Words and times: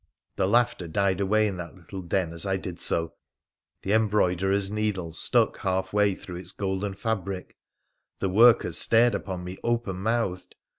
The 0.35 0.47
laughter 0.47 0.87
died 0.87 1.21
away 1.21 1.45
in 1.47 1.57
that 1.57 1.75
little 1.75 2.01
den 2.01 2.33
as 2.33 2.43
I 2.43 2.57
did 2.57 2.79
so, 2.79 3.13
the 3.83 3.93
embroiderer's 3.93 4.71
needle 4.71 5.13
stuck 5.13 5.57
halfway 5.59 6.15
through 6.15 6.37
its 6.37 6.51
golden 6.51 6.95
fabric, 6.95 7.55
the 8.17 8.27
workers 8.29 8.79
stared 8.79 9.13
upon 9.13 9.43
me 9.43 9.59
open 9.63 9.97
mouthed. 9.97 10.55